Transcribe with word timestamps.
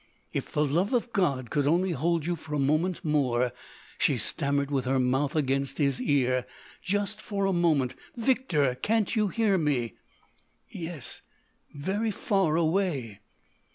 "If 0.33 0.51
the 0.51 0.65
love 0.65 0.93
of 0.93 1.13
God 1.13 1.51
could 1.51 1.67
only 1.67 1.91
hold 1.91 2.25
you 2.25 2.35
for 2.35 2.55
a 2.55 2.59
moment 2.59 3.05
more!"—she 3.05 4.17
stammered 4.17 4.71
with 4.71 4.85
her 4.85 4.97
mouth 4.97 5.35
against 5.35 5.77
his 5.77 6.01
ear, 6.01 6.47
"just 6.81 7.21
for 7.21 7.45
a 7.45 7.53
moment, 7.53 7.93
Victor! 8.17 8.73
Can't 8.73 9.15
you 9.15 9.27
hear 9.27 9.59
me?" 9.59 9.93
"Yes—very 10.69 12.09
far 12.09 12.55
away." 12.55 13.19